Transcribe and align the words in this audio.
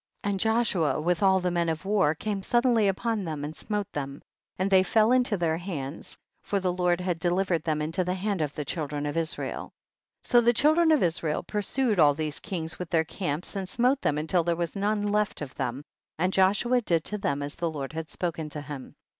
43. 0.23 0.29
And 0.31 0.39
Joshua 0.39 0.99
with 0.99 1.21
all 1.21 1.39
the 1.39 1.51
men 1.51 1.69
of 1.69 1.85
war 1.85 2.15
came 2.15 2.41
suddenly 2.41 2.87
upon 2.87 3.23
them 3.23 3.43
and 3.43 3.55
smote 3.55 3.91
them, 3.91 4.23
and 4.57 4.71
they 4.71 4.81
fell 4.81 5.11
into 5.11 5.37
their 5.37 5.57
hands, 5.57 6.17
for 6.41 6.59
the 6.59 6.73
Lord 6.73 6.99
had 6.99 7.19
delivered 7.19 7.63
them 7.63 7.81
mto 7.81 8.03
the 8.03 8.15
hand 8.15 8.41
of 8.41 8.51
the 8.55 8.65
children 8.65 9.05
of 9.05 9.15
Israel. 9.15 9.71
44. 10.23 10.23
So 10.23 10.41
the 10.41 10.53
children 10.53 10.91
of 10.91 11.03
Israel 11.03 11.43
pur 11.43 11.61
sued 11.61 11.99
all 11.99 12.15
these 12.15 12.39
kings 12.39 12.79
with 12.79 12.89
their 12.89 13.03
camps, 13.05 13.55
and 13.55 13.69
smote 13.69 14.01
them 14.01 14.17
until 14.17 14.43
there 14.43 14.55
was 14.55 14.75
none 14.75 15.05
left 15.11 15.39
of 15.39 15.53
them, 15.53 15.83
and 16.17 16.33
Joshua 16.33 16.81
did 16.81 17.03
to 17.03 17.19
them 17.19 17.43
as 17.43 17.57
the 17.57 17.69
Lord 17.69 17.93
had 17.93 18.09
spoken 18.09 18.49
to 18.49 18.61
him. 18.61 18.95